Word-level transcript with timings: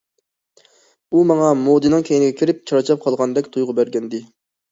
ئۇ 1.17 1.21
ماڭا 1.31 1.49
مودىنىڭ 1.59 2.07
كەينىگە 2.09 2.37
كىرىپ 2.39 2.63
چارچاپ 2.71 3.05
قالغاندەك 3.05 3.51
تۇيغۇ 3.57 3.79
بەرگەنىدى. 3.81 4.23